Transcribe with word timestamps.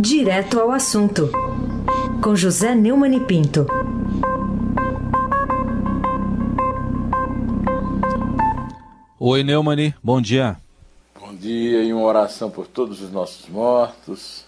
Direto 0.00 0.60
ao 0.60 0.70
assunto, 0.70 1.28
com 2.22 2.36
José 2.36 2.72
Neumann 2.72 3.16
e 3.16 3.20
Pinto. 3.20 3.66
Oi, 9.18 9.42
Neumani, 9.42 9.92
bom 10.00 10.20
dia. 10.20 10.56
Bom 11.18 11.34
dia 11.34 11.82
e 11.82 11.92
uma 11.92 12.04
oração 12.04 12.48
por 12.48 12.68
todos 12.68 13.02
os 13.02 13.10
nossos 13.10 13.48
mortos. 13.48 14.44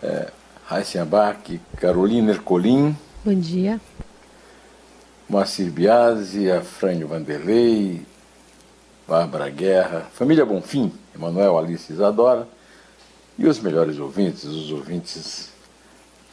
É, 0.00 0.30
Raíssa 0.66 1.02
Abac, 1.02 1.60
Carolina 1.76 2.30
Ercolim. 2.30 2.96
Bom 3.24 3.34
dia. 3.34 3.80
Moacir 5.28 5.68
Biasi, 5.72 6.48
Afrânio 6.48 7.08
Vanderlei, 7.08 8.02
Bárbara 9.08 9.50
Guerra, 9.50 10.06
família 10.12 10.46
Bonfim, 10.46 10.92
Emanuel 11.12 11.58
Alice 11.58 11.92
Isadora 11.92 12.46
e 13.38 13.46
os 13.46 13.60
melhores 13.60 13.98
ouvintes, 13.98 14.44
os 14.44 14.72
ouvintes 14.72 15.52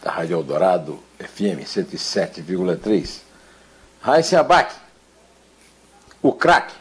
da 0.01 0.11
Rádio 0.11 0.33
Eldorado 0.33 0.99
FM 1.19 1.61
107,3. 1.63 3.21
Raíssa 4.01 4.39
Abac, 4.39 4.73
o 6.21 6.33
craque. 6.33 6.73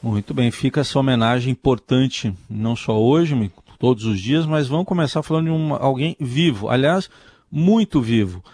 Muito 0.00 0.32
bem, 0.32 0.50
fica 0.50 0.82
essa 0.82 0.98
homenagem 0.98 1.50
importante, 1.50 2.32
não 2.48 2.76
só 2.76 3.00
hoje, 3.00 3.50
todos 3.78 4.04
os 4.04 4.20
dias, 4.20 4.46
mas 4.46 4.68
vamos 4.68 4.86
começar 4.86 5.22
falando 5.22 5.46
de 5.46 5.50
um, 5.50 5.74
alguém 5.74 6.16
vivo, 6.20 6.68
aliás, 6.68 7.10
muito 7.50 8.00
vivo. 8.00 8.44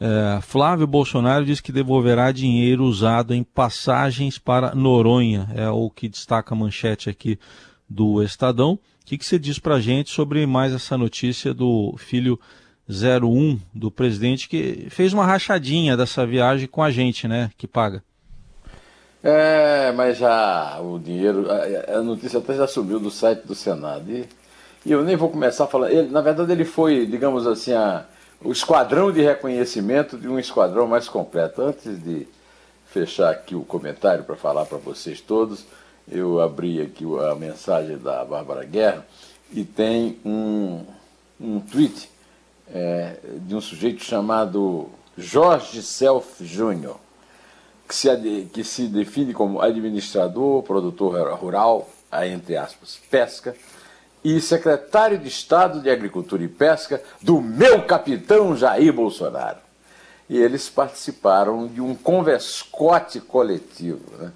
É, 0.00 0.40
Flávio 0.42 0.86
Bolsonaro 0.86 1.44
diz 1.44 1.60
que 1.60 1.72
devolverá 1.72 2.30
dinheiro 2.30 2.84
usado 2.84 3.34
em 3.34 3.42
passagens 3.42 4.38
para 4.38 4.74
Noronha, 4.74 5.48
é 5.54 5.68
o 5.68 5.90
que 5.90 6.08
destaca 6.08 6.54
a 6.54 6.56
manchete 6.56 7.10
aqui 7.10 7.38
do 7.88 8.22
Estadão. 8.22 8.78
Que, 9.08 9.16
que 9.16 9.24
você 9.24 9.38
diz 9.38 9.58
para 9.58 9.76
a 9.76 9.80
gente 9.80 10.10
sobre 10.10 10.44
mais 10.46 10.74
essa 10.74 10.98
notícia 10.98 11.54
do 11.54 11.94
filho 11.96 12.38
01 12.86 13.58
do 13.74 13.90
presidente 13.90 14.46
que 14.46 14.86
fez 14.90 15.14
uma 15.14 15.24
rachadinha 15.24 15.96
dessa 15.96 16.26
viagem 16.26 16.68
com 16.68 16.82
a 16.82 16.90
gente, 16.90 17.26
né, 17.26 17.50
que 17.56 17.66
paga? 17.66 18.04
É, 19.24 19.92
mas 19.92 20.18
já 20.18 20.78
o 20.82 20.98
dinheiro, 20.98 21.46
a, 21.50 21.96
a 21.96 22.02
notícia 22.02 22.38
até 22.38 22.54
já 22.54 22.66
subiu 22.68 23.00
do 23.00 23.10
site 23.10 23.46
do 23.46 23.54
Senado. 23.54 24.12
E, 24.12 24.28
e 24.84 24.92
eu 24.92 25.02
nem 25.02 25.16
vou 25.16 25.30
começar 25.30 25.64
a 25.64 25.68
falar. 25.68 25.90
Ele, 25.90 26.10
na 26.10 26.20
verdade, 26.20 26.52
ele 26.52 26.66
foi, 26.66 27.06
digamos 27.06 27.46
assim, 27.46 27.72
a, 27.72 28.04
o 28.44 28.52
esquadrão 28.52 29.10
de 29.10 29.22
reconhecimento 29.22 30.18
de 30.18 30.28
um 30.28 30.38
esquadrão 30.38 30.86
mais 30.86 31.08
completo. 31.08 31.62
Antes 31.62 31.98
de 32.04 32.28
fechar 32.90 33.30
aqui 33.30 33.54
o 33.54 33.62
comentário 33.62 34.24
para 34.24 34.36
falar 34.36 34.66
para 34.66 34.76
vocês 34.76 35.18
todos, 35.18 35.64
eu 36.10 36.40
abri 36.40 36.80
aqui 36.80 37.04
a 37.30 37.34
mensagem 37.34 37.98
da 37.98 38.24
Bárbara 38.24 38.64
Guerra 38.64 39.06
e 39.52 39.64
tem 39.64 40.18
um, 40.24 40.84
um 41.40 41.60
tweet 41.60 42.10
é, 42.72 43.16
de 43.46 43.54
um 43.54 43.60
sujeito 43.60 44.02
chamado 44.02 44.88
Jorge 45.16 45.82
Self 45.82 46.44
Júnior, 46.44 46.96
que 47.86 47.94
se, 47.94 48.48
que 48.52 48.64
se 48.64 48.86
define 48.86 49.32
como 49.32 49.60
administrador, 49.60 50.62
produtor 50.62 51.32
rural, 51.34 51.88
entre 52.24 52.56
aspas, 52.56 52.98
pesca, 53.10 53.54
e 54.22 54.40
secretário 54.40 55.18
de 55.18 55.28
Estado 55.28 55.80
de 55.80 55.90
Agricultura 55.90 56.42
e 56.42 56.48
Pesca 56.48 57.02
do 57.22 57.40
meu 57.40 57.84
capitão 57.84 58.56
Jair 58.56 58.92
Bolsonaro. 58.92 59.58
E 60.28 60.36
eles 60.36 60.68
participaram 60.68 61.66
de 61.66 61.80
um 61.80 61.94
converscote 61.94 63.20
coletivo. 63.20 64.00
Né? 64.18 64.32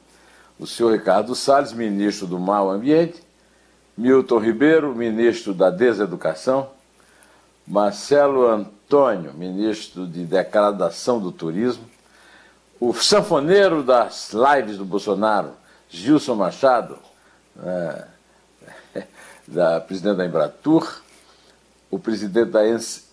O 0.62 0.66
senhor 0.66 0.92
Ricardo 0.92 1.34
Salles, 1.34 1.72
ministro 1.72 2.24
do 2.24 2.38
Mal 2.38 2.70
Ambiente, 2.70 3.20
Milton 3.98 4.38
Ribeiro, 4.38 4.94
ministro 4.94 5.52
da 5.52 5.70
Deseducação, 5.70 6.70
Marcelo 7.66 8.46
Antônio, 8.46 9.34
ministro 9.34 10.06
de 10.06 10.22
Degradação 10.24 11.18
do 11.18 11.33
Turismo, 11.33 11.84
o 12.78 12.95
sanfoneiro 12.95 13.83
das 13.83 14.33
lives 14.33 14.78
do 14.78 14.84
Bolsonaro, 14.84 15.50
Gilson 15.89 16.36
Machado, 16.36 16.96
né? 17.56 18.06
da 19.48 19.80
presidente 19.80 20.18
da 20.18 20.27
Embratur, 20.27 21.02
o 21.90 21.98
presidente 21.98 22.52
da 22.52 22.61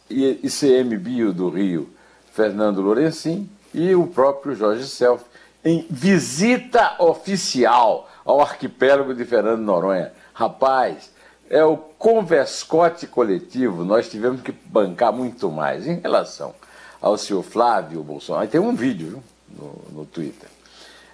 ICMBio 0.07 1.33
do 1.33 1.49
Rio, 1.49 1.89
Fernando 2.31 2.79
Lourencin, 2.79 3.49
e 3.73 3.95
o 3.95 4.05
próprio 4.05 4.53
Jorge 4.53 4.85
Self, 4.85 5.25
em 5.63 5.85
visita 5.89 6.95
oficial 6.99 8.09
ao 8.25 8.41
arquipélago 8.41 9.13
de 9.13 9.25
Fernando 9.25 9.61
Noronha. 9.61 10.11
Rapaz, 10.33 11.11
é 11.49 11.63
o 11.63 11.77
converscote 11.77 13.07
coletivo, 13.07 13.83
nós 13.83 14.09
tivemos 14.09 14.41
que 14.41 14.51
bancar 14.51 15.11
muito 15.11 15.51
mais 15.51 15.87
em 15.87 15.99
relação 15.99 16.53
ao 17.01 17.17
senhor 17.17 17.43
Flávio 17.43 18.03
Bolsonaro. 18.03 18.47
Tem 18.47 18.61
um 18.61 18.75
vídeo 18.75 19.23
no, 19.49 19.81
no 19.91 20.05
Twitter 20.05 20.49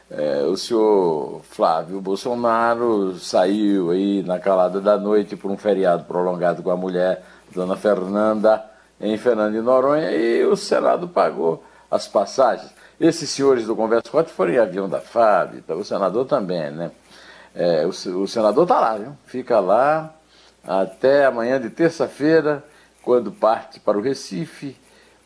é, 0.10 0.44
o 0.44 0.56
senhor 0.56 1.42
Flávio 1.50 2.00
Bolsonaro 2.00 3.18
saiu 3.18 3.90
aí 3.90 4.22
na 4.22 4.40
calada 4.40 4.80
da 4.80 4.98
noite 4.98 5.36
por 5.36 5.50
um 5.50 5.58
feriado 5.58 6.04
prolongado 6.04 6.62
com 6.62 6.70
a 6.70 6.78
mulher, 6.78 7.24
Dona 7.54 7.76
Fernanda, 7.76 8.64
em 9.02 9.18
Fernando 9.18 9.54
de 9.54 9.62
Noronha, 9.62 10.12
e 10.12 10.46
o 10.46 10.56
Senado 10.56 11.08
pagou 11.08 11.64
as 11.90 12.08
passagens. 12.08 12.72
Esses 13.00 13.30
senhores 13.30 13.66
do 13.66 13.76
Converso 13.76 14.10
Forte 14.10 14.32
foram 14.32 14.54
em 14.54 14.58
avião 14.58 14.88
da 14.88 15.02
FAB, 15.02 15.62
tá? 15.62 15.76
o 15.76 15.84
senador 15.84 16.26
também, 16.26 16.72
né? 16.72 16.92
É, 17.54 17.86
o, 17.86 17.90
o 17.90 18.28
senador 18.28 18.64
está 18.64 18.80
lá, 18.80 18.98
viu? 18.98 19.18
Fica 19.26 19.60
lá 19.60 20.14
até 20.64 21.26
amanhã 21.26 21.60
de 21.60 21.70
terça-feira, 21.70 22.64
quando 23.02 23.32
parte 23.32 23.80
para 23.80 23.98
o 23.98 24.02
Recife, 24.02 24.76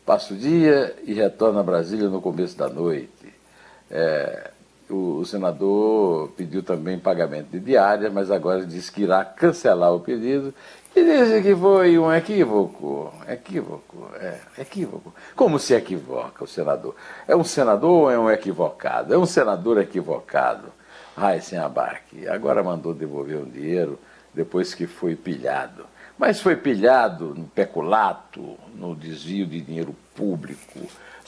passa 0.04 0.34
o 0.34 0.36
dia 0.36 0.94
e 1.04 1.14
retorna 1.14 1.60
a 1.60 1.62
Brasília 1.62 2.08
no 2.08 2.20
começo 2.20 2.56
da 2.56 2.68
noite. 2.68 3.32
É, 3.90 4.49
o, 4.92 5.24
senador 5.24 6.28
pediu 6.36 6.62
também 6.62 6.98
pagamento 6.98 7.48
de 7.50 7.60
diária, 7.60 8.10
mas 8.10 8.30
agora 8.30 8.64
disse 8.64 8.90
que 8.90 9.02
irá 9.02 9.24
cancelar 9.24 9.94
o 9.94 10.00
pedido 10.00 10.54
e 10.94 11.04
disse 11.04 11.40
que 11.42 11.54
foi 11.54 11.98
um 11.98 12.12
equívoco. 12.12 13.12
Equívoco, 13.28 14.10
é, 14.20 14.38
equívoco. 14.58 15.14
Como 15.36 15.58
se 15.58 15.74
equivoca 15.74 16.44
o 16.44 16.46
senador? 16.46 16.96
É 17.28 17.36
um 17.36 17.44
senador 17.44 17.90
ou 17.90 18.10
é 18.10 18.18
um 18.18 18.30
equivocado? 18.30 19.14
É 19.14 19.18
um 19.18 19.26
senador 19.26 19.78
equivocado. 19.78 20.72
Raíssen 21.16 21.58
Abac. 21.58 22.26
Agora 22.28 22.62
mandou 22.62 22.92
devolver 22.92 23.38
o 23.38 23.46
dinheiro 23.46 23.98
depois 24.34 24.74
que 24.74 24.86
foi 24.86 25.14
pilhado. 25.14 25.84
Mas 26.20 26.38
foi 26.38 26.54
pilhado 26.54 27.34
no 27.34 27.44
peculato, 27.44 28.58
no 28.74 28.94
desvio 28.94 29.46
de 29.46 29.58
dinheiro 29.58 29.96
público 30.14 30.78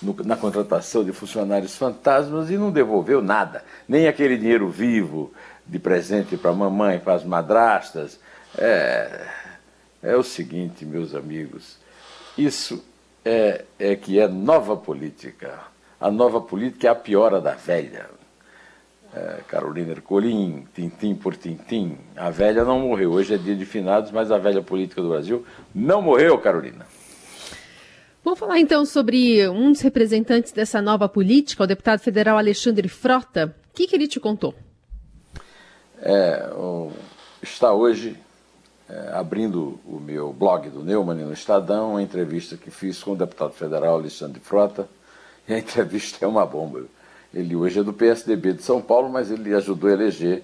no, 0.02 0.14
na 0.22 0.36
contratação 0.36 1.02
de 1.02 1.14
funcionários 1.14 1.74
fantasmas 1.74 2.50
e 2.50 2.58
não 2.58 2.70
devolveu 2.70 3.22
nada, 3.22 3.64
nem 3.88 4.06
aquele 4.06 4.36
dinheiro 4.36 4.68
vivo 4.68 5.32
de 5.66 5.78
presente 5.78 6.36
para 6.36 6.50
a 6.50 6.54
mamãe, 6.54 6.98
para 6.98 7.14
as 7.14 7.24
madrastas. 7.24 8.20
É, 8.58 9.28
é 10.02 10.14
o 10.14 10.22
seguinte, 10.22 10.84
meus 10.84 11.14
amigos, 11.14 11.78
isso 12.36 12.84
é, 13.24 13.64
é 13.78 13.96
que 13.96 14.20
é 14.20 14.28
nova 14.28 14.76
política. 14.76 15.58
A 15.98 16.10
nova 16.10 16.38
política 16.38 16.88
é 16.88 16.90
a 16.90 16.94
piora 16.94 17.40
da 17.40 17.54
velha. 17.54 18.10
É, 19.14 19.40
Carolina 19.46 19.92
Ercolim, 19.92 20.66
tintim 20.74 21.14
por 21.14 21.36
tintim. 21.36 21.98
A 22.16 22.30
velha 22.30 22.64
não 22.64 22.80
morreu. 22.80 23.12
Hoje 23.12 23.34
é 23.34 23.36
dia 23.36 23.54
de 23.54 23.66
finados, 23.66 24.10
mas 24.10 24.30
a 24.30 24.38
velha 24.38 24.62
política 24.62 25.02
do 25.02 25.10
Brasil 25.10 25.44
não 25.74 26.00
morreu, 26.00 26.38
Carolina. 26.38 26.86
Vamos 28.24 28.38
falar 28.38 28.58
então 28.58 28.86
sobre 28.86 29.46
um 29.48 29.72
dos 29.72 29.80
representantes 29.80 30.52
dessa 30.52 30.80
nova 30.80 31.08
política, 31.08 31.64
o 31.64 31.66
deputado 31.66 31.98
federal 31.98 32.38
Alexandre 32.38 32.88
Frota. 32.88 33.54
O 33.70 33.74
que, 33.74 33.86
que 33.86 33.96
ele 33.96 34.06
te 34.06 34.18
contou? 34.20 34.54
É, 36.00 36.50
o, 36.54 36.90
está 37.42 37.72
hoje 37.72 38.16
é, 38.88 39.10
abrindo 39.12 39.80
o 39.84 39.98
meu 39.98 40.32
blog 40.32 40.70
do 40.70 40.82
Neumann 40.82 41.24
no 41.24 41.32
Estadão, 41.32 41.90
uma 41.90 42.02
entrevista 42.02 42.56
que 42.56 42.70
fiz 42.70 43.02
com 43.02 43.12
o 43.12 43.16
deputado 43.16 43.52
federal 43.52 43.96
Alexandre 43.96 44.40
Frota. 44.40 44.88
E 45.48 45.52
a 45.52 45.58
entrevista 45.58 46.24
é 46.24 46.28
uma 46.28 46.46
bomba. 46.46 46.84
Ele 47.34 47.56
hoje 47.56 47.80
é 47.80 47.82
do 47.82 47.92
PSDB 47.92 48.54
de 48.54 48.62
São 48.62 48.80
Paulo, 48.80 49.08
mas 49.08 49.30
ele 49.30 49.54
ajudou 49.54 49.88
a 49.88 49.92
eleger 49.92 50.42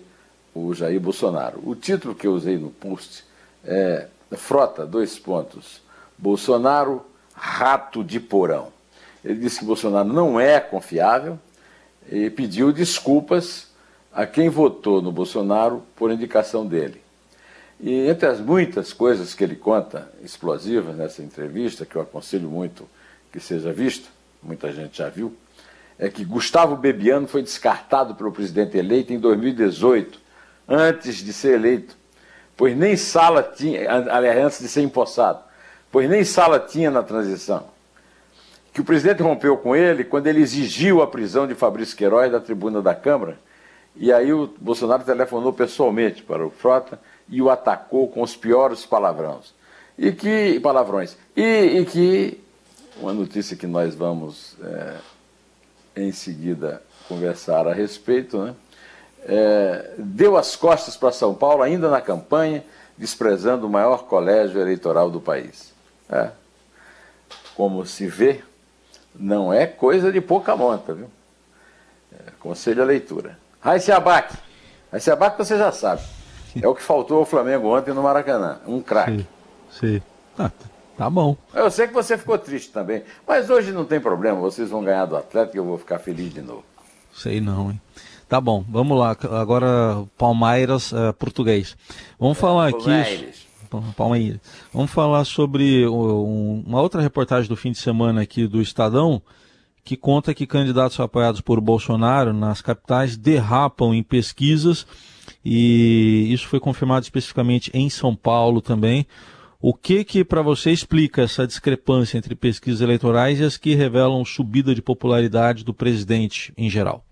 o 0.55 0.75
Jair 0.75 1.01
Bolsonaro. 1.01 1.61
O 1.65 1.75
título 1.75 2.15
que 2.15 2.27
eu 2.27 2.33
usei 2.33 2.57
no 2.57 2.71
post 2.71 3.25
é 3.65 4.07
Frota, 4.33 4.87
dois 4.87 5.19
pontos. 5.19 5.83
Bolsonaro 6.17 7.05
rato 7.35 8.03
de 8.03 8.19
porão. 8.19 8.69
Ele 9.25 9.41
disse 9.41 9.61
que 9.61 9.65
Bolsonaro 9.65 10.09
não 10.09 10.41
é 10.41 10.59
confiável 10.59 11.39
e 12.11 12.31
pediu 12.31 12.73
desculpas 12.73 13.69
a 14.13 14.27
quem 14.27 14.49
votou 14.49 15.03
no 15.03 15.13
Bolsonaro 15.13 15.83
por 15.95 16.11
indicação 16.11 16.67
dele. 16.67 17.03
E 17.81 18.09
entre 18.09 18.27
as 18.27 18.41
muitas 18.41 18.93
coisas 18.93 19.35
que 19.35 19.45
ele 19.45 19.55
conta, 19.55 20.11
explosivas 20.23 20.97
nessa 20.97 21.23
entrevista, 21.23 21.87
que 21.87 21.95
eu 21.95 22.03
aconselho 22.03 22.49
muito 22.49 22.89
que 23.31 23.39
seja 23.39 23.73
vista, 23.73 24.09
muita 24.43 24.73
gente 24.73 24.99
já 24.99 25.09
viu, 25.09 25.37
é 25.99 26.09
que 26.09 26.25
Gustavo 26.25 26.77
Bebiano 26.77 27.27
foi 27.27 27.43
descartado 27.43 28.15
pelo 28.15 28.33
presidente 28.33 28.77
eleito 28.77 29.13
em 29.13 29.19
2018, 29.19 30.21
antes 30.69 31.17
de 31.17 31.33
ser 31.33 31.55
eleito, 31.55 31.97
pois 32.57 32.77
nem 32.77 32.97
sala 32.97 33.43
tinha, 33.43 33.91
aliás, 33.91 34.39
antes 34.45 34.61
de 34.61 34.69
ser 34.69 34.83
empossado 34.83 35.49
pois 35.91 36.09
nem 36.09 36.25
sala 36.25 36.59
tinha 36.59 36.91
na 36.91 37.03
transição. 37.03 37.65
Que 38.73 38.81
o 38.81 38.85
presidente 38.85 39.23
rompeu 39.23 39.57
com 39.57 39.75
ele 39.75 40.05
quando 40.05 40.27
ele 40.27 40.41
exigiu 40.41 41.03
a 41.03 41.07
prisão 41.07 41.47
de 41.47 41.55
Fabrício 41.55 41.97
Queiroz 41.97 42.31
da 42.31 42.41
tribuna 42.41 42.81
da 42.81 42.95
Câmara, 42.95 43.39
e 43.97 44.13
aí 44.13 44.33
o 44.33 44.55
Bolsonaro 44.61 45.03
telefonou 45.03 45.53
pessoalmente 45.53 46.23
para 46.23 46.47
o 46.47 46.51
Frota 46.51 47.01
e 47.29 47.43
o 47.43 47.51
atacou 47.51 48.09
com 48.09 48.23
os 48.23 48.37
piores 48.37 48.87
palavrões. 48.87 49.53
E 49.99 50.13
que 50.13 50.61
palavrões. 50.61 51.17
E, 51.37 51.81
e 51.81 51.85
que 51.85 52.41
uma 53.01 53.13
notícia 53.13 53.57
que 53.57 53.67
nós 53.67 53.97
vamos 53.97 54.57
é, 54.63 54.95
em 56.03 56.13
seguida 56.13 56.83
conversar 57.09 57.67
a 57.67 57.73
respeito, 57.73 58.39
né? 58.43 58.55
É, 59.25 59.95
deu 59.99 60.37
as 60.37 60.55
costas 60.55 60.97
para 60.97 61.11
São 61.13 61.35
Paulo 61.35 61.63
ainda 61.63 61.91
na 61.91 62.01
campanha, 62.01 62.65
desprezando 62.97 63.67
o 63.67 63.71
maior 63.71 64.05
colégio 64.05 64.61
eleitoral 64.61 65.11
do 65.11 65.21
país. 65.21 65.73
É. 66.09 66.31
Como 67.55 67.85
se 67.85 68.07
vê, 68.07 68.43
não 69.15 69.53
é 69.53 69.67
coisa 69.67 70.13
de 70.13 70.21
pouca 70.21 70.57
monta, 70.57 70.95
viu? 70.95 71.11
É, 72.13 72.31
conselho 72.39 72.83
à 72.83 72.87
leitura. 72.87 73.39
Raíssa 73.61 73.97
Abac. 73.97 74.35
Raíssa 74.91 75.13
Abac 75.13 75.37
você 75.37 75.59
já 75.59 75.73
sabe. 75.73 76.03
É 76.61 76.67
o 76.67 76.75
que 76.75 76.83
faltou 76.83 77.19
ao 77.19 77.27
Flamengo 77.27 77.77
ontem 77.77 77.93
no 77.93 78.03
Maracanã. 78.03 78.59
Um 78.67 78.81
craque. 78.81 79.27
Sim. 79.71 79.99
sim. 79.99 80.03
Ah, 80.39 80.51
tá 80.99 81.09
bom. 81.09 81.37
Eu 81.55 81.71
sei 81.71 81.87
que 81.87 81.95
você 81.95 82.19
ficou 82.19 82.37
triste 82.37 82.71
também. 82.71 83.03
Mas 83.27 83.49
hoje 83.49 83.73
não 83.73 83.85
tem 83.85 84.01
problema. 84.01 84.39
Vocês 84.41 84.69
vão 84.69 84.85
ganhar 84.85 85.07
do 85.07 85.17
Atlético 85.17 85.57
e 85.57 85.61
eu 85.61 85.65
vou 85.65 85.79
ficar 85.79 85.99
feliz 86.01 86.35
de 86.35 86.43
novo. 86.43 86.65
Sei 87.15 87.41
não, 87.41 87.71
hein? 87.71 87.81
Tá 88.29 88.41
bom, 88.41 88.63
vamos 88.69 88.99
lá. 88.99 89.17
Agora, 89.41 90.05
Palmeiras, 90.19 90.93
uh, 90.93 91.15
português. 91.19 91.75
Vamos 92.19 92.37
é, 92.37 92.41
falar 92.41 92.73
Palmeiras. 92.73 93.09
aqui. 93.09 93.49
Palmeiras. 93.97 94.41
Vamos 94.73 94.91
falar 94.91 95.25
sobre 95.25 95.87
um, 95.87 96.63
uma 96.67 96.81
outra 96.83 97.01
reportagem 97.01 97.49
do 97.49 97.57
fim 97.57 97.73
de 97.73 97.79
semana 97.79 98.23
aqui 98.23 98.47
do 98.47 98.61
Estadão, 98.61 99.23
que 99.85 99.97
conta 99.97 100.35
que 100.35 100.47
candidatos 100.47 100.99
apoiados 101.01 101.41
por 101.41 101.61
Bolsonaro 101.61 102.33
nas 102.33 102.61
capitais 102.61 103.17
derrapam 103.17 103.95
em 103.95 104.03
pesquisas, 104.03 104.87
e 105.45 106.29
isso 106.33 106.47
foi 106.49 106.61
confirmado 106.61 107.05
especificamente 107.05 107.71
em 107.73 107.89
São 107.89 108.15
Paulo 108.15 108.61
também. 108.61 109.07
O 109.61 109.75
que 109.75 110.05
que 110.05 110.25
para 110.25 110.41
você 110.41 110.71
explica 110.71 111.23
essa 111.23 111.45
discrepância 111.45 112.17
entre 112.17 112.37
pesquisas 112.37 112.81
eleitorais 112.81 113.41
e 113.41 113.45
as 113.45 113.57
que 113.57 113.75
revelam 113.75 114.25
subida 114.25 114.73
de 114.73 114.81
popularidade 114.81 115.65
do 115.65 115.75
presidente 115.75 116.53
em 116.57 116.71
geral? 116.71 117.05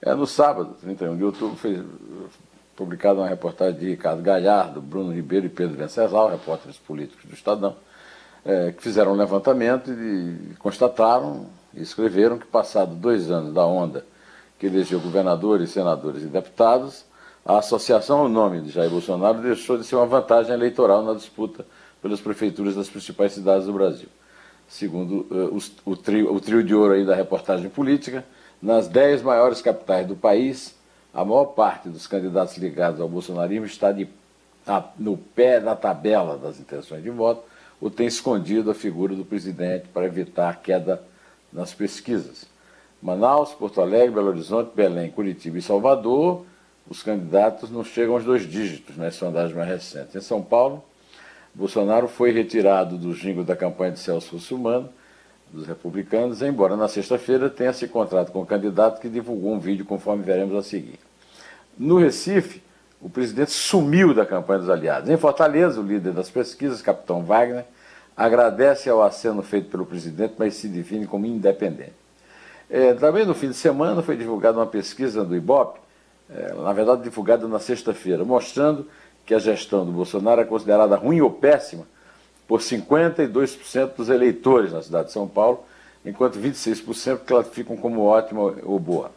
É, 0.00 0.14
no 0.14 0.26
sábado, 0.26 0.76
31 0.80 1.16
de 1.18 1.24
outubro, 1.24 1.56
foi 1.56 1.84
publicada 2.74 3.20
uma 3.20 3.28
reportagem 3.28 3.78
de 3.78 3.90
Ricardo 3.90 4.22
Galhardo, 4.22 4.80
Bruno 4.80 5.12
Ribeiro 5.12 5.44
e 5.44 5.50
Pedro 5.50 5.76
Venceslau, 5.76 6.30
repórteres 6.30 6.78
políticos 6.78 7.26
do 7.26 7.34
Estadão, 7.34 7.76
é, 8.46 8.72
que 8.72 8.82
fizeram 8.82 9.12
um 9.12 9.16
levantamento 9.16 9.90
e 9.90 10.54
constataram 10.58 11.48
e 11.74 11.82
escreveram 11.82 12.38
que, 12.38 12.46
passado 12.46 12.94
dois 12.94 13.30
anos 13.30 13.52
da 13.52 13.66
onda 13.66 14.06
que 14.58 14.66
elegeu 14.66 15.00
governadores, 15.00 15.70
senadores 15.70 16.22
e 16.22 16.26
deputados, 16.26 17.04
a 17.48 17.60
associação 17.60 18.18
ao 18.18 18.28
nome 18.28 18.60
de 18.60 18.68
Jair 18.68 18.90
Bolsonaro 18.90 19.40
deixou 19.40 19.78
de 19.78 19.84
ser 19.84 19.96
uma 19.96 20.04
vantagem 20.04 20.52
eleitoral 20.52 21.02
na 21.02 21.14
disputa 21.14 21.64
pelas 22.02 22.20
prefeituras 22.20 22.76
das 22.76 22.90
principais 22.90 23.32
cidades 23.32 23.66
do 23.66 23.72
Brasil. 23.72 24.08
Segundo 24.68 25.26
uh, 25.30 25.58
o, 25.86 25.96
trio, 25.96 26.30
o 26.30 26.38
trio 26.42 26.62
de 26.62 26.74
ouro 26.74 26.92
aí 26.92 27.06
da 27.06 27.14
reportagem 27.14 27.70
política, 27.70 28.22
nas 28.60 28.86
dez 28.86 29.22
maiores 29.22 29.62
capitais 29.62 30.06
do 30.06 30.14
país, 30.14 30.74
a 31.14 31.24
maior 31.24 31.46
parte 31.46 31.88
dos 31.88 32.06
candidatos 32.06 32.58
ligados 32.58 33.00
ao 33.00 33.08
bolsonarismo 33.08 33.64
está 33.64 33.92
de, 33.92 34.06
a, 34.66 34.84
no 34.98 35.16
pé 35.16 35.58
da 35.58 35.74
tabela 35.74 36.36
das 36.36 36.60
intenções 36.60 37.02
de 37.02 37.08
voto 37.08 37.42
ou 37.80 37.88
tem 37.88 38.06
escondido 38.06 38.70
a 38.70 38.74
figura 38.74 39.14
do 39.14 39.24
presidente 39.24 39.88
para 39.88 40.04
evitar 40.04 40.50
a 40.50 40.54
queda 40.54 41.02
nas 41.50 41.72
pesquisas. 41.72 42.44
Manaus, 43.00 43.54
Porto 43.54 43.80
Alegre, 43.80 44.10
Belo 44.16 44.28
Horizonte, 44.28 44.72
Belém, 44.74 45.10
Curitiba 45.10 45.56
e 45.56 45.62
Salvador, 45.62 46.44
os 46.88 47.02
candidatos 47.02 47.70
não 47.70 47.84
chegam 47.84 48.14
aos 48.14 48.24
dois 48.24 48.42
dígitos 48.42 48.96
nas 48.96 49.14
sondagens 49.14 49.54
mais 49.54 49.68
recentes. 49.68 50.14
Em 50.14 50.20
São 50.20 50.42
Paulo, 50.42 50.82
Bolsonaro 51.54 52.08
foi 52.08 52.30
retirado 52.32 52.96
do 52.96 53.12
jingo 53.12 53.44
da 53.44 53.54
campanha 53.54 53.92
de 53.92 53.98
Celso 53.98 54.36
Russomano 54.36 54.88
dos 55.52 55.66
republicanos, 55.66 56.42
embora 56.42 56.76
na 56.76 56.88
sexta-feira 56.88 57.48
tenha 57.48 57.72
se 57.72 57.86
encontrado 57.86 58.30
com 58.30 58.42
o 58.42 58.46
candidato 58.46 59.00
que 59.00 59.08
divulgou 59.08 59.54
um 59.54 59.58
vídeo 59.58 59.84
conforme 59.84 60.22
veremos 60.22 60.54
a 60.54 60.62
seguir. 60.62 60.98
No 61.78 61.98
Recife, 61.98 62.62
o 63.00 63.08
presidente 63.08 63.50
sumiu 63.52 64.12
da 64.12 64.26
campanha 64.26 64.60
dos 64.60 64.70
aliados. 64.70 65.08
Em 65.08 65.16
Fortaleza, 65.16 65.80
o 65.80 65.84
líder 65.84 66.12
das 66.12 66.28
pesquisas, 66.28 66.82
capitão 66.82 67.22
Wagner, 67.22 67.64
agradece 68.16 68.90
ao 68.90 69.02
aceno 69.02 69.42
feito 69.42 69.70
pelo 69.70 69.86
presidente, 69.86 70.34
mas 70.36 70.54
se 70.54 70.68
define 70.68 71.06
como 71.06 71.24
independente. 71.24 71.92
É, 72.68 72.92
também 72.94 73.24
no 73.24 73.34
fim 73.34 73.48
de 73.48 73.54
semana 73.54 74.02
foi 74.02 74.16
divulgada 74.16 74.58
uma 74.58 74.66
pesquisa 74.66 75.24
do 75.24 75.34
IBOP, 75.34 75.78
é, 76.30 76.52
na 76.54 76.72
verdade 76.72 77.02
divulgada 77.02 77.46
na 77.48 77.58
sexta-feira, 77.58 78.24
mostrando 78.24 78.86
que 79.24 79.34
a 79.34 79.38
gestão 79.38 79.84
do 79.84 79.92
Bolsonaro 79.92 80.40
é 80.40 80.44
considerada 80.44 80.96
ruim 80.96 81.20
ou 81.20 81.30
péssima 81.30 81.86
por 82.46 82.60
52% 82.60 83.94
dos 83.94 84.08
eleitores 84.08 84.72
na 84.72 84.82
cidade 84.82 85.08
de 85.08 85.12
São 85.12 85.28
Paulo, 85.28 85.64
enquanto 86.04 86.38
26% 86.38 87.18
classificam 87.26 87.76
como 87.76 88.02
ótima 88.02 88.40
ou 88.64 88.78
boa. 88.78 89.10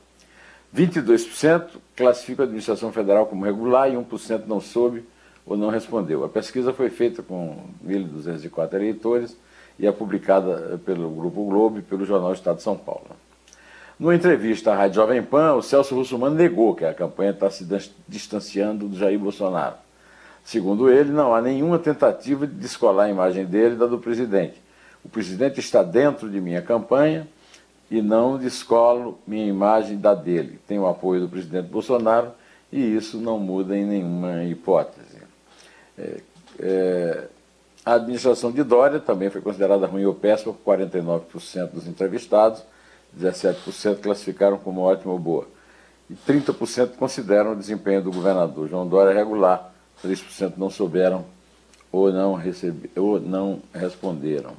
22% 0.76 1.68
classificam 1.96 2.44
a 2.44 2.46
administração 2.46 2.92
federal 2.92 3.26
como 3.26 3.46
regular 3.46 3.90
e 3.90 3.96
1% 3.96 4.44
não 4.48 4.60
soube 4.60 5.06
ou 5.46 5.58
não 5.58 5.70
respondeu. 5.70 6.24
A 6.24 6.30
pesquisa 6.30 6.74
foi 6.74 6.90
feita 6.90 7.22
com 7.22 7.58
1.204 7.86 8.74
eleitores 8.74 9.36
e 9.78 9.88
é 9.88 9.92
publicada 9.92 10.80
pelo 10.86 11.10
Grupo 11.10 11.46
Globo 11.46 11.80
e 11.80 11.82
pelo 11.82 12.06
Jornal 12.06 12.34
Estado 12.34 12.58
de 12.58 12.64
São 12.64 12.78
Paulo. 12.78 13.08
Numa 14.02 14.16
entrevista 14.16 14.72
à 14.72 14.76
Rádio 14.76 14.96
Jovem 14.96 15.22
Pan, 15.22 15.54
o 15.54 15.62
Celso 15.62 15.94
Russomano 15.94 16.36
negou 16.36 16.74
que 16.74 16.84
a 16.84 16.92
campanha 16.92 17.30
está 17.30 17.52
se 17.52 17.64
distanciando 18.08 18.88
do 18.88 18.98
Jair 18.98 19.20
Bolsonaro. 19.20 19.76
Segundo 20.44 20.90
ele, 20.90 21.12
não 21.12 21.36
há 21.36 21.40
nenhuma 21.40 21.78
tentativa 21.78 22.48
de 22.48 22.56
descolar 22.56 23.04
a 23.04 23.10
imagem 23.12 23.46
dele 23.46 23.76
da 23.76 23.86
do 23.86 24.00
presidente. 24.00 24.60
O 25.06 25.10
presidente 25.10 25.60
está 25.60 25.84
dentro 25.84 26.32
de 26.32 26.42
minha 26.42 26.64
campanha 26.64 27.28
e 27.92 28.02
não 28.02 28.40
descolo 28.40 29.20
minha 29.28 29.46
imagem 29.46 30.00
da 30.00 30.16
dele. 30.16 30.60
Tenho 30.68 30.82
o 30.82 30.88
apoio 30.88 31.22
do 31.22 31.30
presidente 31.30 31.68
Bolsonaro 31.68 32.32
e 32.72 32.80
isso 32.80 33.20
não 33.20 33.38
muda 33.38 33.78
em 33.78 33.86
nenhuma 33.86 34.44
hipótese. 34.46 35.22
É, 35.96 36.22
é, 36.60 37.28
a 37.86 37.94
administração 37.94 38.52
de 38.52 38.64
Dória 38.64 39.00
também 39.00 39.30
foi 39.30 39.42
considerada 39.42 39.86
ruim 39.86 40.06
ou 40.06 40.16
péssima 40.16 40.56
por 40.56 40.76
49% 40.76 41.70
dos 41.70 41.88
entrevistados, 41.88 42.64
17% 43.20 44.02
classificaram 44.02 44.58
como 44.58 44.82
ótima 44.82 45.14
ou 45.14 45.20
boa. 45.20 45.48
E 46.10 46.14
30% 46.14 46.96
consideram 46.96 47.54
o 47.54 47.56
desempenho 47.56 48.02
do 48.02 48.12
governador 48.12 48.68
João 48.68 48.88
Dória 48.88 49.14
regular 49.14 49.72
3% 50.04 50.54
não 50.58 50.70
souberam 50.70 51.26
ou 51.92 52.12
não, 52.12 52.34
recebe, 52.34 52.90
ou 52.96 53.20
não 53.20 53.62
responderam. 53.74 54.54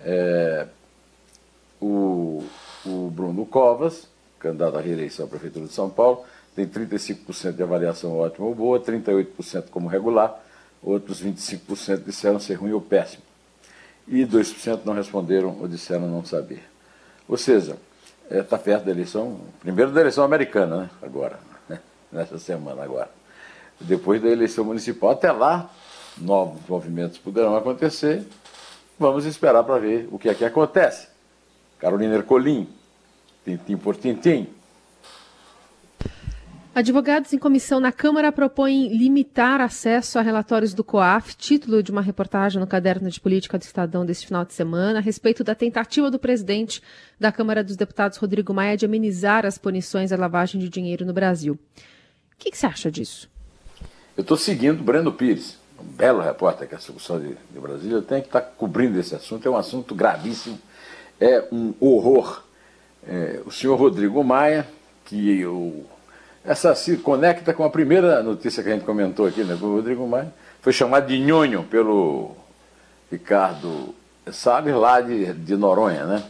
É, 0.00 0.66
o, 1.80 2.44
o 2.86 3.10
Bruno 3.10 3.44
Covas, 3.44 4.08
candidato 4.38 4.76
à 4.76 4.80
reeleição 4.80 5.26
à 5.26 5.28
Prefeitura 5.28 5.66
de 5.66 5.72
São 5.72 5.90
Paulo, 5.90 6.24
tem 6.54 6.66
35% 6.66 7.52
de 7.52 7.62
avaliação 7.62 8.16
ótima 8.18 8.46
ou 8.46 8.54
boa, 8.54 8.80
38% 8.80 9.70
como 9.70 9.88
regular, 9.88 10.40
outros 10.82 11.22
25% 11.22 12.04
disseram 12.04 12.38
ser 12.38 12.54
ruim 12.54 12.72
ou 12.72 12.80
péssimo. 12.80 13.22
E 14.06 14.24
2% 14.24 14.80
não 14.84 14.92
responderam 14.92 15.56
ou 15.60 15.68
disseram 15.68 16.08
não 16.08 16.24
saber. 16.24 16.71
Ou 17.28 17.36
seja, 17.36 17.76
está 18.30 18.56
é, 18.56 18.58
perto 18.58 18.84
da 18.84 18.90
eleição, 18.90 19.40
primeiro 19.60 19.90
da 19.90 20.00
eleição 20.00 20.24
americana, 20.24 20.76
né? 20.76 20.90
agora, 21.02 21.38
né? 21.68 21.80
nessa 22.10 22.38
semana 22.38 22.82
agora 22.82 23.10
depois 23.82 24.20
da 24.22 24.28
eleição 24.28 24.64
municipal. 24.64 25.10
Até 25.10 25.30
lá, 25.30 25.70
novos 26.18 26.60
movimentos 26.68 27.18
poderão 27.18 27.56
acontecer. 27.56 28.24
Vamos 28.98 29.24
esperar 29.24 29.64
para 29.64 29.78
ver 29.78 30.08
o 30.10 30.18
que 30.18 30.28
é 30.28 30.34
que 30.34 30.44
acontece. 30.44 31.08
Carolina 31.78 32.14
Ercolim, 32.14 32.68
tintim 33.44 33.76
por 33.76 33.96
tintim. 33.96 34.46
Advogados 36.74 37.30
em 37.34 37.38
comissão 37.38 37.78
na 37.78 37.92
Câmara 37.92 38.32
propõem 38.32 38.96
limitar 38.96 39.60
acesso 39.60 40.18
a 40.18 40.22
relatórios 40.22 40.72
do 40.72 40.82
COAF, 40.82 41.36
título 41.36 41.82
de 41.82 41.90
uma 41.90 42.00
reportagem 42.00 42.58
no 42.58 42.66
Caderno 42.66 43.10
de 43.10 43.20
Política 43.20 43.58
do 43.58 43.62
Estadão 43.62 44.06
deste 44.06 44.26
final 44.26 44.42
de 44.42 44.54
semana, 44.54 44.98
a 44.98 45.02
respeito 45.02 45.44
da 45.44 45.54
tentativa 45.54 46.10
do 46.10 46.18
presidente 46.18 46.82
da 47.20 47.30
Câmara 47.30 47.62
dos 47.62 47.76
Deputados, 47.76 48.16
Rodrigo 48.16 48.54
Maia, 48.54 48.74
de 48.74 48.86
amenizar 48.86 49.44
as 49.44 49.58
punições 49.58 50.12
à 50.12 50.16
lavagem 50.16 50.58
de 50.58 50.70
dinheiro 50.70 51.04
no 51.04 51.12
Brasil. 51.12 51.58
O 51.76 52.38
que, 52.38 52.50
que 52.50 52.56
você 52.56 52.64
acha 52.64 52.90
disso? 52.90 53.28
Eu 54.16 54.22
estou 54.22 54.38
seguindo 54.38 54.82
Breno 54.82 55.12
Pires, 55.12 55.58
um 55.78 55.84
belo 55.84 56.22
repórter 56.22 56.66
que 56.66 56.74
a 56.74 56.78
Associação 56.78 57.20
de, 57.20 57.36
de 57.52 57.60
Brasília 57.60 58.00
tem 58.00 58.22
que 58.22 58.28
estar 58.28 58.40
tá 58.40 58.50
cobrindo 58.56 58.98
esse 58.98 59.14
assunto. 59.14 59.46
É 59.46 59.50
um 59.50 59.58
assunto 59.58 59.94
gravíssimo, 59.94 60.58
é 61.20 61.46
um 61.52 61.74
horror. 61.78 62.42
É, 63.06 63.42
o 63.44 63.50
senhor 63.50 63.76
Rodrigo 63.78 64.24
Maia, 64.24 64.66
que 65.04 65.44
o, 65.44 65.84
essa 66.44 66.74
se 66.74 66.96
conecta 66.96 67.54
com 67.54 67.64
a 67.64 67.70
primeira 67.70 68.22
notícia 68.22 68.62
que 68.62 68.68
a 68.68 68.72
gente 68.72 68.84
comentou 68.84 69.26
aqui, 69.26 69.44
né? 69.44 69.54
O 69.54 69.74
Rodrigo 69.76 70.06
Maia 70.06 70.32
foi 70.60 70.72
chamado 70.72 71.06
de 71.06 71.18
nhonho 71.18 71.62
pelo 71.64 72.36
Ricardo 73.10 73.94
Salles, 74.30 74.74
lá 74.74 75.00
de, 75.00 75.32
de 75.32 75.56
Noronha, 75.56 76.04
né? 76.04 76.22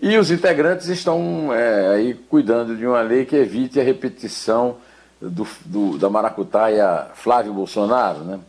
E 0.00 0.16
os 0.16 0.30
integrantes 0.30 0.88
estão 0.88 1.52
é, 1.52 1.88
aí 1.88 2.14
cuidando 2.14 2.74
de 2.74 2.86
uma 2.86 3.02
lei 3.02 3.26
que 3.26 3.36
evite 3.36 3.78
a 3.78 3.82
repetição 3.82 4.78
do, 5.20 5.46
do, 5.66 5.98
da 5.98 6.08
maracutaia 6.08 7.08
Flávio 7.14 7.52
Bolsonaro, 7.52 8.20
né? 8.20 8.40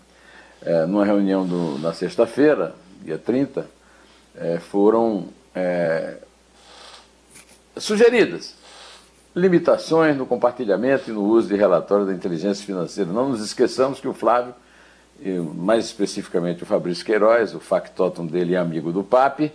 É, 0.63 0.85
numa 0.85 1.03
reunião 1.03 1.45
do, 1.45 1.77
na 1.79 1.91
sexta-feira, 1.91 2.73
dia 3.01 3.17
30, 3.17 3.67
é, 4.35 4.59
foram 4.59 5.25
é, 5.53 6.19
sugeridas 7.75 8.60
limitações 9.35 10.15
no 10.17 10.25
compartilhamento 10.25 11.09
e 11.09 11.13
no 11.13 11.23
uso 11.23 11.47
de 11.47 11.55
relatórios 11.55 12.07
da 12.07 12.13
inteligência 12.13 12.65
financeira. 12.65 13.11
Não 13.11 13.29
nos 13.29 13.41
esqueçamos 13.43 13.99
que 13.99 14.07
o 14.07 14.13
Flávio, 14.13 14.53
mais 15.55 15.85
especificamente 15.85 16.63
o 16.63 16.65
Fabrício 16.65 17.05
Queiroz, 17.05 17.53
o 17.53 17.59
factotum 17.59 18.25
dele 18.25 18.53
e 18.53 18.55
amigo 18.57 18.91
do 18.91 19.03
PAP, 19.03 19.51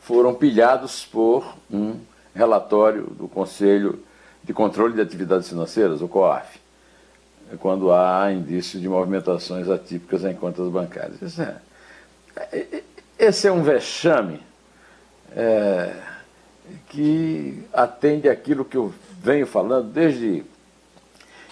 foram 0.00 0.34
pilhados 0.34 1.04
por 1.04 1.44
um 1.70 1.98
relatório 2.34 3.04
do 3.04 3.26
Conselho 3.26 4.02
de 4.42 4.52
Controle 4.52 4.94
de 4.94 5.00
Atividades 5.00 5.48
Financeiras, 5.48 6.02
o 6.02 6.08
COAF, 6.08 6.60
quando 7.58 7.90
há 7.90 8.30
indício 8.30 8.78
de 8.78 8.88
movimentações 8.88 9.70
atípicas 9.70 10.24
em 10.24 10.34
contas 10.34 10.68
bancárias. 10.68 11.22
Esse 11.22 11.40
é, 11.40 12.82
esse 13.18 13.48
é 13.48 13.52
um 13.52 13.62
vexame 13.62 14.42
é, 15.34 15.94
que 16.88 17.62
atende 17.72 18.28
aquilo 18.28 18.64
que 18.64 18.76
eu 18.76 18.92
venho 19.22 19.46
falando 19.46 19.88
desde 19.90 20.44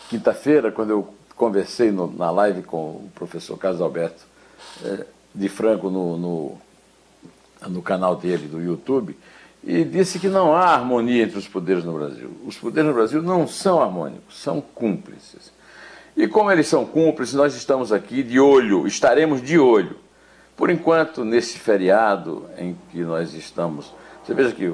quinta-feira, 0.08 0.70
quando 0.70 0.90
eu 0.90 1.14
conversei 1.36 1.90
no, 1.90 2.10
na 2.10 2.30
live 2.30 2.62
com 2.62 2.76
o 2.76 3.10
professor 3.14 3.56
Carlos 3.56 3.80
Alberto 3.80 4.24
é, 4.84 5.06
de 5.34 5.48
Franco 5.48 5.90
no, 5.90 6.16
no, 6.16 6.58
no 7.68 7.82
canal 7.82 8.16
dele 8.16 8.46
do 8.46 8.60
YouTube, 8.60 9.16
e 9.64 9.84
disse 9.84 10.18
que 10.18 10.28
não 10.28 10.54
há 10.54 10.74
harmonia 10.74 11.22
entre 11.22 11.38
os 11.38 11.46
poderes 11.46 11.84
no 11.84 11.92
Brasil. 11.92 12.30
Os 12.44 12.56
poderes 12.56 12.88
no 12.88 12.94
Brasil 12.94 13.22
não 13.22 13.46
são 13.46 13.80
harmônicos, 13.80 14.40
são 14.40 14.60
cúmplices. 14.60 15.52
E 16.16 16.26
como 16.26 16.50
eles 16.50 16.66
são 16.66 16.84
cúmplices, 16.84 17.34
nós 17.34 17.54
estamos 17.54 17.92
aqui 17.92 18.22
de 18.22 18.38
olho, 18.40 18.86
estaremos 18.86 19.40
de 19.40 19.58
olho. 19.58 19.96
Por 20.56 20.68
enquanto, 20.68 21.24
nesse 21.24 21.58
feriado 21.58 22.44
em 22.58 22.76
que 22.90 23.02
nós 23.02 23.34
estamos. 23.34 23.92
Você 24.22 24.34
veja 24.34 24.52
que 24.52 24.72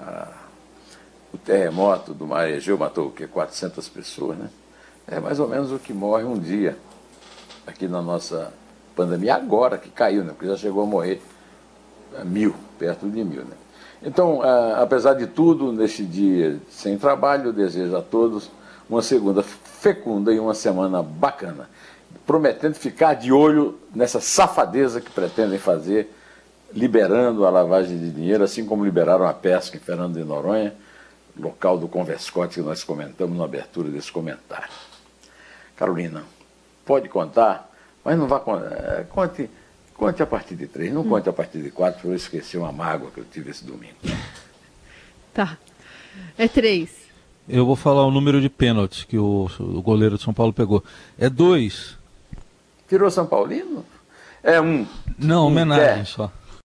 a, 0.00 0.28
o 1.32 1.38
terremoto 1.38 2.12
do 2.14 2.26
Mar 2.26 2.48
Egeu 2.48 2.78
matou 2.78 3.08
o 3.08 3.12
quê? 3.12 3.26
400 3.26 3.88
pessoas, 3.88 4.38
né? 4.38 4.50
É 5.06 5.20
mais 5.20 5.40
ou 5.40 5.48
menos 5.48 5.72
o 5.72 5.78
que 5.78 5.92
morre 5.92 6.24
um 6.24 6.38
dia 6.38 6.76
aqui 7.66 7.86
na 7.86 8.00
nossa 8.00 8.52
pandemia, 8.96 9.34
agora 9.34 9.78
que 9.78 9.90
caiu, 9.90 10.24
né? 10.24 10.32
Porque 10.32 10.46
já 10.46 10.56
chegou 10.56 10.82
a 10.82 10.86
morrer 10.86 11.20
é, 12.14 12.24
mil, 12.24 12.54
perto 12.78 13.08
de 13.08 13.22
mil, 13.24 13.44
né? 13.44 13.56
Então, 14.02 14.40
apesar 14.76 15.12
de 15.12 15.26
tudo, 15.26 15.72
neste 15.72 16.02
dia 16.02 16.58
sem 16.70 16.96
trabalho, 16.96 17.48
eu 17.48 17.52
desejo 17.52 17.94
a 17.94 18.00
todos 18.00 18.50
uma 18.88 19.02
segunda 19.02 19.42
fecunda 19.42 20.32
e 20.32 20.40
uma 20.40 20.54
semana 20.54 21.02
bacana, 21.02 21.68
prometendo 22.26 22.74
ficar 22.74 23.14
de 23.14 23.30
olho 23.30 23.78
nessa 23.94 24.18
safadeza 24.18 25.02
que 25.02 25.10
pretendem 25.10 25.58
fazer, 25.58 26.10
liberando 26.72 27.44
a 27.46 27.50
lavagem 27.50 27.98
de 27.98 28.10
dinheiro, 28.10 28.44
assim 28.44 28.64
como 28.64 28.84
liberaram 28.84 29.26
a 29.26 29.34
pesca 29.34 29.76
em 29.76 29.80
Fernando 29.80 30.14
de 30.14 30.24
Noronha, 30.24 30.74
local 31.36 31.78
do 31.78 31.88
Converscote 31.88 32.54
que 32.54 32.60
nós 32.60 32.84
comentamos 32.84 33.36
na 33.36 33.44
abertura 33.44 33.88
desse 33.88 34.10
comentário. 34.12 34.68
Carolina, 35.76 36.24
pode 36.84 37.08
contar, 37.08 37.70
mas 38.04 38.18
não 38.18 38.26
vá 38.26 38.42
é, 38.98 39.04
conte, 39.04 39.48
conte 39.94 40.22
a 40.22 40.26
partir 40.26 40.54
de 40.54 40.66
três, 40.66 40.92
não 40.92 41.02
hum. 41.02 41.08
conte 41.08 41.28
a 41.28 41.32
partir 41.32 41.62
de 41.62 41.70
quatro, 41.70 42.00
para 42.00 42.10
eu 42.10 42.14
esquecer 42.14 42.58
uma 42.58 42.72
mágoa 42.72 43.10
que 43.10 43.18
eu 43.18 43.24
tive 43.24 43.50
esse 43.50 43.64
domingo. 43.64 43.96
Tá. 45.32 45.56
É 46.36 46.48
três. 46.48 46.90
Eu 47.48 47.64
vou 47.64 47.76
falar 47.76 48.04
o 48.04 48.10
número 48.10 48.40
de 48.40 48.48
pênaltis 48.48 49.04
que 49.04 49.16
o, 49.16 49.48
o 49.58 49.82
goleiro 49.82 50.16
de 50.16 50.22
São 50.22 50.34
Paulo 50.34 50.52
pegou. 50.52 50.84
É 51.18 51.30
dois. 51.30 51.96
Tirou 52.88 53.10
São 53.10 53.26
Paulino? 53.26 53.84
É 54.42 54.60
um. 54.60 54.86
Não, 55.18 55.46
homenagem 55.46 56.04
só. 56.04 56.32